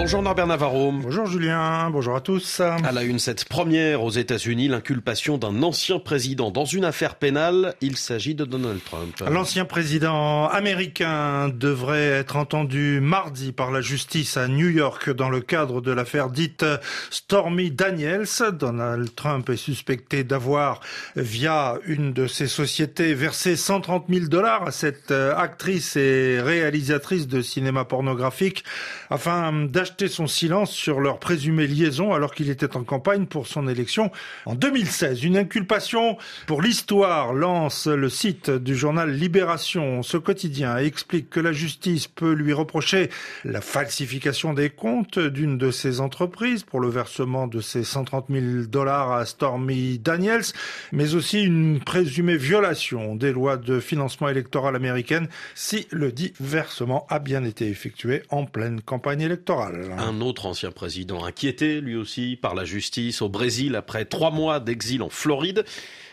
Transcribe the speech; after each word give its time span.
Bonjour 0.00 0.22
Norbert 0.22 0.46
Navarro. 0.46 0.92
Bonjour 0.92 1.26
Julien, 1.26 1.90
bonjour 1.90 2.16
à 2.16 2.22
tous. 2.22 2.60
À 2.60 2.90
la 2.90 3.02
une, 3.02 3.18
cette 3.18 3.44
première 3.44 4.02
aux 4.02 4.10
États-Unis, 4.10 4.66
l'inculpation 4.66 5.36
d'un 5.36 5.62
ancien 5.62 5.98
président 5.98 6.50
dans 6.50 6.64
une 6.64 6.86
affaire 6.86 7.16
pénale. 7.16 7.74
Il 7.82 7.98
s'agit 7.98 8.34
de 8.34 8.46
Donald 8.46 8.80
Trump. 8.82 9.14
L'ancien 9.30 9.66
président 9.66 10.48
américain 10.48 11.50
devrait 11.50 12.08
être 12.08 12.36
entendu 12.36 13.00
mardi 13.02 13.52
par 13.52 13.70
la 13.70 13.82
justice 13.82 14.38
à 14.38 14.48
New 14.48 14.70
York 14.70 15.10
dans 15.10 15.28
le 15.28 15.42
cadre 15.42 15.82
de 15.82 15.92
l'affaire 15.92 16.30
dite 16.30 16.64
Stormy 17.10 17.70
Daniels. 17.70 18.24
Donald 18.54 19.14
Trump 19.14 19.50
est 19.50 19.58
suspecté 19.58 20.24
d'avoir, 20.24 20.80
via 21.14 21.74
une 21.84 22.14
de 22.14 22.26
ses 22.26 22.46
sociétés, 22.46 23.12
versé 23.12 23.54
130 23.54 24.06
000 24.08 24.26
dollars 24.28 24.66
à 24.66 24.70
cette 24.70 25.10
actrice 25.10 25.94
et 25.96 26.40
réalisatrice 26.40 27.28
de 27.28 27.42
cinéma 27.42 27.84
pornographique 27.84 28.64
afin 29.10 29.52
d'acheter 29.52 29.89
son 30.08 30.26
silence 30.26 30.70
sur 30.70 31.00
leur 31.00 31.18
présumée 31.18 31.66
liaison 31.66 32.12
alors 32.14 32.34
qu'il 32.34 32.50
était 32.50 32.76
en 32.76 32.84
campagne 32.84 33.26
pour 33.26 33.46
son 33.46 33.68
élection 33.68 34.10
en 34.46 34.54
2016. 34.54 35.24
Une 35.24 35.36
inculpation 35.36 36.16
pour 36.46 36.62
l'histoire 36.62 37.32
lance 37.32 37.86
le 37.86 38.08
site 38.08 38.50
du 38.50 38.74
journal 38.74 39.10
Libération. 39.10 40.02
Ce 40.02 40.16
quotidien 40.16 40.76
explique 40.78 41.30
que 41.30 41.40
la 41.40 41.52
justice 41.52 42.06
peut 42.06 42.32
lui 42.32 42.52
reprocher 42.52 43.10
la 43.44 43.60
falsification 43.60 44.54
des 44.54 44.70
comptes 44.70 45.18
d'une 45.18 45.58
de 45.58 45.70
ses 45.70 46.00
entreprises 46.00 46.62
pour 46.62 46.80
le 46.80 46.88
versement 46.88 47.46
de 47.46 47.60
ses 47.60 47.84
130 47.84 48.26
000 48.30 48.44
dollars 48.66 49.12
à 49.12 49.26
Stormy 49.26 49.98
Daniels, 49.98 50.44
mais 50.92 51.14
aussi 51.14 51.42
une 51.42 51.80
présumée 51.80 52.36
violation 52.36 53.16
des 53.16 53.32
lois 53.32 53.56
de 53.56 53.80
financement 53.80 54.28
électoral 54.28 54.76
américaines 54.76 55.28
si 55.54 55.86
le 55.90 56.12
dit 56.12 56.32
versement 56.40 57.06
a 57.08 57.18
bien 57.18 57.44
été 57.44 57.68
effectué 57.68 58.22
en 58.30 58.46
pleine 58.46 58.80
campagne 58.80 59.20
électorale. 59.20 59.69
Un 59.98 60.20
autre 60.20 60.46
ancien 60.46 60.70
président 60.70 61.24
inquiété, 61.24 61.80
lui 61.80 61.96
aussi, 61.96 62.36
par 62.40 62.54
la 62.54 62.64
justice 62.64 63.22
au 63.22 63.28
Brésil 63.28 63.76
après 63.76 64.04
trois 64.04 64.30
mois 64.30 64.60
d'exil 64.60 65.02
en 65.02 65.10
Floride. 65.10 65.64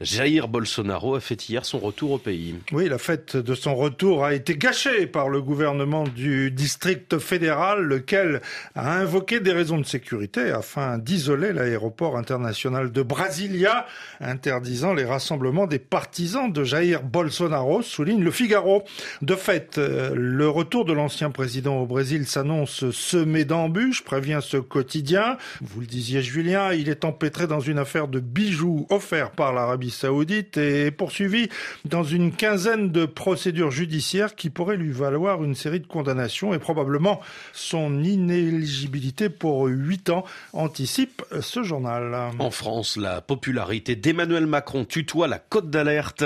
Jair 0.00 0.48
Bolsonaro 0.48 1.14
a 1.14 1.20
fait 1.20 1.48
hier 1.48 1.64
son 1.64 1.78
retour 1.78 2.10
au 2.12 2.18
pays. 2.18 2.56
Oui, 2.72 2.88
la 2.88 2.98
fête 2.98 3.36
de 3.36 3.54
son 3.54 3.76
retour 3.76 4.24
a 4.24 4.34
été 4.34 4.56
gâchée 4.56 5.06
par 5.06 5.28
le 5.28 5.40
gouvernement 5.40 6.04
du 6.04 6.50
district 6.50 7.18
fédéral, 7.18 7.82
lequel 7.82 8.42
a 8.74 8.98
invoqué 8.98 9.38
des 9.38 9.52
raisons 9.52 9.78
de 9.78 9.86
sécurité 9.86 10.50
afin 10.50 10.98
d'isoler 10.98 11.52
l'aéroport 11.52 12.16
international 12.16 12.90
de 12.90 13.02
Brasilia, 13.02 13.86
interdisant 14.20 14.94
les 14.94 15.04
rassemblements 15.04 15.68
des 15.68 15.78
partisans 15.78 16.52
de 16.52 16.64
Jair 16.64 17.02
Bolsonaro, 17.04 17.82
souligne 17.82 18.22
le 18.22 18.32
Figaro. 18.32 18.82
De 19.22 19.36
fait, 19.36 19.78
le 19.78 20.48
retour 20.48 20.84
de 20.84 20.92
l'ancien 20.92 21.30
président 21.30 21.80
au 21.80 21.86
Brésil 21.86 22.26
s'annonce 22.26 22.90
semé 22.90 23.43
d'embûches, 23.44 24.04
prévient 24.04 24.40
ce 24.42 24.56
quotidien. 24.56 25.36
Vous 25.60 25.80
le 25.80 25.86
disiez, 25.86 26.22
Julien, 26.22 26.72
il 26.72 26.88
est 26.88 27.04
empêtré 27.04 27.46
dans 27.46 27.60
une 27.60 27.78
affaire 27.78 28.08
de 28.08 28.20
bijoux 28.20 28.86
offerts 28.90 29.30
par 29.30 29.52
l'Arabie 29.52 29.90
saoudite 29.90 30.56
et 30.56 30.90
poursuivi 30.90 31.48
dans 31.84 32.04
une 32.04 32.32
quinzaine 32.32 32.90
de 32.90 33.06
procédures 33.06 33.70
judiciaires 33.70 34.34
qui 34.34 34.50
pourraient 34.50 34.76
lui 34.76 34.92
valoir 34.92 35.42
une 35.44 35.54
série 35.54 35.80
de 35.80 35.86
condamnations 35.86 36.54
et 36.54 36.58
probablement 36.58 37.20
son 37.52 38.02
inéligibilité 38.02 39.28
pour 39.28 39.66
huit 39.66 40.10
ans, 40.10 40.24
anticipe 40.52 41.22
ce 41.40 41.62
journal. 41.62 42.30
En 42.38 42.50
France, 42.50 42.96
la 42.96 43.20
popularité 43.20 43.96
d'Emmanuel 43.96 44.46
Macron 44.46 44.84
tutoie 44.84 45.28
la 45.28 45.38
cote 45.38 45.70
d'alerte. 45.70 46.24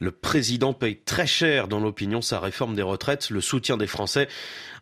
Le 0.00 0.10
président 0.10 0.72
paye 0.74 0.98
très 1.04 1.26
cher 1.26 1.68
dans 1.68 1.80
l'opinion 1.80 2.20
sa 2.20 2.38
réforme 2.40 2.74
des 2.74 2.82
retraites. 2.82 3.30
Le 3.30 3.40
soutien 3.40 3.76
des 3.76 3.86
Français 3.86 4.28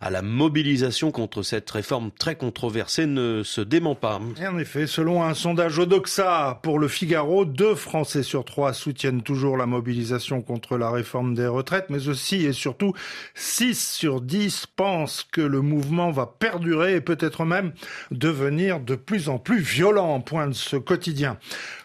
à 0.00 0.10
la 0.10 0.22
mobilisation 0.22 1.12
contre 1.12 1.42
cette 1.42 1.53
réforme 1.70 2.10
très 2.10 2.36
controversée 2.36 3.06
ne 3.06 3.42
se 3.42 3.60
dément 3.60 3.94
pas. 3.94 4.20
En 4.46 4.58
effet, 4.58 4.86
selon 4.86 5.22
un 5.22 5.34
sondage 5.34 5.78
Odoxa 5.78 6.60
pour 6.62 6.78
le 6.78 6.88
Figaro, 6.88 7.44
deux 7.44 7.74
Français 7.74 8.22
sur 8.22 8.44
trois 8.44 8.72
soutiennent 8.72 9.22
toujours 9.22 9.56
la 9.56 9.66
mobilisation 9.66 10.42
contre 10.42 10.76
la 10.76 10.90
réforme 10.90 11.34
des 11.34 11.46
retraites, 11.46 11.90
mais 11.90 12.08
aussi 12.08 12.44
et 12.44 12.52
surtout 12.52 12.92
6 13.34 13.74
sur 13.74 14.20
10 14.20 14.66
pensent 14.76 15.26
que 15.30 15.40
le 15.40 15.60
mouvement 15.60 16.10
va 16.10 16.26
perdurer 16.26 16.96
et 16.96 17.00
peut-être 17.00 17.44
même 17.44 17.72
devenir 18.10 18.80
de 18.80 18.94
plus 18.94 19.28
en 19.28 19.38
plus 19.38 19.60
violent, 19.60 20.20
point 20.20 20.52
ce 20.52 20.76
quotidien. 20.76 21.38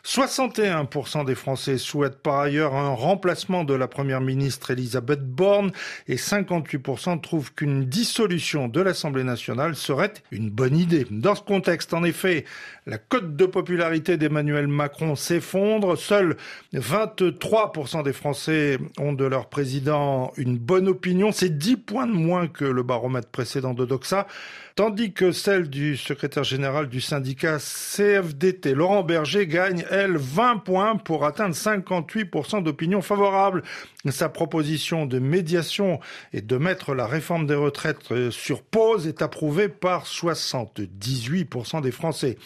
61% 0.10 1.24
des 1.24 1.36
Français 1.36 1.78
souhaitent 1.78 2.24
par 2.24 2.40
ailleurs 2.40 2.74
un 2.74 2.90
remplacement 2.90 3.64
de 3.64 3.76
la 3.76 3.88
première 3.88 4.22
ministre 4.22 4.72
Elisabeth 4.72 5.24
Borne 5.24 5.72
et 6.08 6.16
58% 6.16 7.22
trouvent 7.22 7.54
qu'une 7.54 7.86
dissolution 7.86 8.68
de 8.68 8.82
l'Assemblée 8.82 9.24
nationale 9.24 9.76
serait 9.76 10.16
une 10.32 10.50
bonne 10.50 10.76
idée. 10.76 11.06
Dans 11.12 11.36
ce 11.36 11.44
contexte, 11.44 11.94
en 11.94 12.04
effet, 12.04 12.46
la 12.88 12.98
cote 12.98 13.36
de 13.36 13.46
popularité 13.46 14.18
d'Emmanuel 14.18 14.68
Macron 14.68 15.16
s'effondre. 15.16 15.96
Seuls 15.96 16.38
23% 16.74 18.02
des 18.02 18.14
Français 18.14 18.80
ont 18.98 19.14
de 19.14 19.26
leur 19.26 19.48
président 19.48 20.32
une 20.38 20.58
bonne 20.58 20.88
opinion. 20.88 21.32
C'est 21.32 21.56
10 21.56 21.78
points 21.78 22.08
de 22.08 22.14
moins 22.14 22.48
que 22.48 22.66
le 22.66 22.82
baromètre 22.82 23.30
précédent 23.30 23.76
de 23.76 23.86
Doxa, 23.86 24.26
tandis 24.74 25.14
que 25.14 25.32
celle 25.32 25.70
du 25.70 25.98
secrétaire 25.98 26.44
général 26.44 26.90
du 26.90 27.00
syndicat 27.00 27.60
CFDT, 27.60 28.74
Laurent 28.74 29.04
Berger, 29.04 29.46
gagne, 29.46 29.86
20 30.08 30.58
points 30.58 30.96
pour 30.96 31.26
atteindre 31.26 31.56
58% 31.56 32.64
d'opinion 32.64 33.02
favorable. 33.02 33.64
Sa 34.10 34.30
proposition 34.30 35.06
de 35.06 35.20
médiation 35.20 36.00
et 36.32 36.42
de 36.42 36.58
mettre 36.58 36.96
la 36.96 37.06
réforme 37.06 37.46
des 37.46 37.56
retraites 37.56 38.30
sur 38.30 38.64
pause 38.64 39.08
est 39.08 39.22
approuvée 39.22 39.68
par 39.68 40.06
78% 40.06 41.82
des 41.82 41.92
Français. 41.92 42.38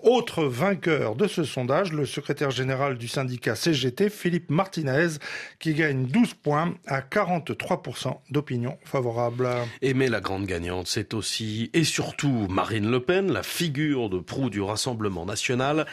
Autre 0.00 0.44
vainqueur 0.44 1.14
de 1.16 1.26
ce 1.26 1.44
sondage, 1.44 1.92
le 1.92 2.06
secrétaire 2.06 2.50
général 2.50 2.96
du 2.96 3.08
syndicat 3.08 3.56
CGT, 3.56 4.08
Philippe 4.08 4.50
Martinez, 4.50 5.18
qui 5.58 5.74
gagne 5.74 6.06
12 6.06 6.34
points 6.34 6.74
à 6.86 7.00
43% 7.00 8.16
d'opinion 8.30 8.78
favorable. 8.84 9.48
Aimer 9.82 10.08
la 10.08 10.20
grande 10.20 10.46
gagnante, 10.46 10.86
c'est 10.86 11.14
aussi 11.14 11.70
et 11.74 11.84
surtout 11.84 12.46
Marine 12.48 12.90
Le 12.90 13.00
Pen, 13.00 13.32
la 13.32 13.42
figure 13.42 14.08
de 14.08 14.18
proue 14.18 14.50
du 14.50 14.62
Rassemblement 14.62 15.26
national, 15.26 15.86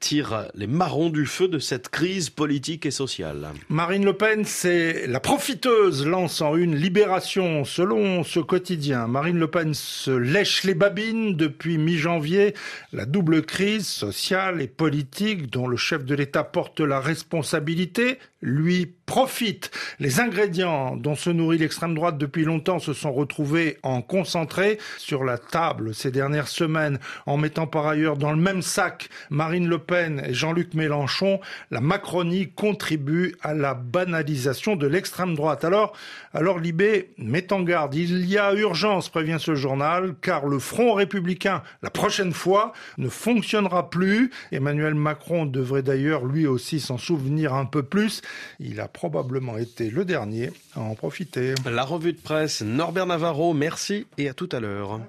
tire 0.00 0.33
les 0.54 0.66
marrons 0.66 1.10
du 1.10 1.26
feu 1.26 1.48
de 1.48 1.58
cette 1.58 1.88
crise 1.88 2.30
politique 2.30 2.86
et 2.86 2.90
sociale. 2.90 3.48
Marine 3.68 4.04
Le 4.04 4.12
Pen, 4.12 4.44
c'est 4.44 5.06
la 5.06 5.20
profiteuse 5.20 6.06
lançant 6.06 6.56
une 6.56 6.76
libération 6.76 7.64
selon 7.64 8.24
ce 8.24 8.40
quotidien. 8.40 9.06
Marine 9.06 9.38
Le 9.38 9.48
Pen 9.48 9.74
se 9.74 10.10
lèche 10.10 10.64
les 10.64 10.74
babines 10.74 11.36
depuis 11.36 11.78
mi-janvier. 11.78 12.54
La 12.92 13.06
double 13.06 13.42
crise 13.42 13.86
sociale 13.86 14.60
et 14.60 14.68
politique 14.68 15.50
dont 15.50 15.66
le 15.66 15.76
chef 15.76 16.04
de 16.04 16.14
l'État 16.14 16.44
porte 16.44 16.80
la 16.80 17.00
responsabilité 17.00 18.18
lui 18.44 18.94
profite. 19.06 19.70
Les 19.98 20.20
ingrédients 20.20 20.96
dont 20.96 21.14
se 21.14 21.30
nourrit 21.30 21.58
l'extrême 21.58 21.94
droite 21.94 22.18
depuis 22.18 22.44
longtemps 22.44 22.78
se 22.78 22.92
sont 22.92 23.12
retrouvés 23.12 23.78
en 23.82 24.02
concentré 24.02 24.78
sur 24.98 25.24
la 25.24 25.38
table 25.38 25.94
ces 25.94 26.10
dernières 26.10 26.48
semaines 26.48 26.98
en 27.26 27.36
mettant 27.36 27.66
par 27.66 27.86
ailleurs 27.86 28.16
dans 28.16 28.32
le 28.32 28.40
même 28.40 28.62
sac 28.62 29.08
Marine 29.30 29.68
Le 29.68 29.78
Pen 29.78 30.23
Jean-Luc 30.30 30.74
Mélenchon. 30.74 31.40
La 31.70 31.80
Macronie 31.80 32.50
contribue 32.50 33.34
à 33.42 33.54
la 33.54 33.74
banalisation 33.74 34.76
de 34.76 34.86
l'extrême 34.86 35.34
droite. 35.34 35.64
Alors, 35.64 35.92
alors 36.32 36.58
Libé 36.58 37.10
met 37.18 37.52
en 37.52 37.62
garde. 37.62 37.94
Il 37.94 38.26
y 38.26 38.38
a 38.38 38.52
urgence, 38.54 39.08
prévient 39.08 39.38
ce 39.38 39.54
journal, 39.54 40.14
car 40.20 40.46
le 40.46 40.58
Front 40.58 40.94
républicain, 40.94 41.62
la 41.82 41.90
prochaine 41.90 42.32
fois, 42.32 42.72
ne 42.98 43.08
fonctionnera 43.08 43.90
plus. 43.90 44.30
Emmanuel 44.52 44.94
Macron 44.94 45.46
devrait 45.46 45.82
d'ailleurs 45.82 46.24
lui 46.24 46.46
aussi 46.46 46.80
s'en 46.80 46.98
souvenir 46.98 47.54
un 47.54 47.66
peu 47.66 47.82
plus. 47.82 48.22
Il 48.60 48.80
a 48.80 48.88
probablement 48.88 49.58
été 49.58 49.90
le 49.90 50.04
dernier 50.04 50.50
à 50.74 50.80
en 50.80 50.94
profiter. 50.94 51.54
La 51.70 51.84
revue 51.84 52.12
de 52.12 52.20
presse 52.20 52.62
Norbert 52.62 53.06
Navarro, 53.06 53.54
merci 53.54 54.06
et 54.18 54.28
à 54.28 54.34
tout 54.34 54.48
à 54.52 54.60
l'heure. 54.60 55.00